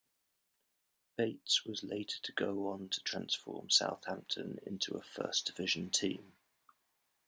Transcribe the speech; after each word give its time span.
Bates 1.15 1.63
was 1.63 1.83
later 1.83 2.17
to 2.23 2.31
go 2.31 2.69
on 2.69 2.89
to 2.89 3.01
transform 3.01 3.69
Southampton 3.69 4.57
into 4.65 4.95
a 4.95 5.03
First 5.03 5.45
Division 5.45 5.91
team. 5.91 6.33